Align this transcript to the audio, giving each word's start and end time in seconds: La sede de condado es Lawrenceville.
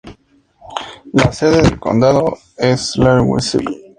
La 1.13 1.31
sede 1.31 1.61
de 1.61 1.77
condado 1.79 2.35
es 2.57 2.95
Lawrenceville. 2.97 3.81